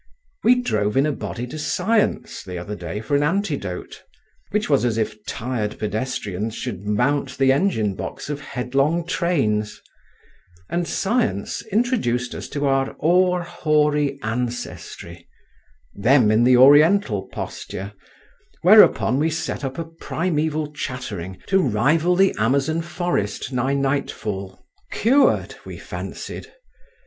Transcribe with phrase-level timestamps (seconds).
[0.43, 4.01] We drove in a body to Science the other day for an antidote;
[4.49, 9.79] which was as if tired pedestrians should mount the engine box of headlong trains;
[10.71, 15.27] and Science introduced us to our o'er hoary ancestry
[15.93, 17.93] them in the Oriental posture;
[18.63, 25.53] whereupon we set up a primaeval chattering to rival the Amazon forest nigh nightfall, cured,
[25.63, 26.51] we fancied.